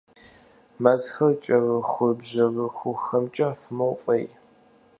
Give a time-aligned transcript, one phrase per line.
[0.81, 4.25] Мэзхэр кӀэрыхубжьэрыхухэмкӀэ фымыуфӀей.